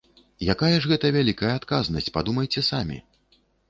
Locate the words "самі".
2.75-3.03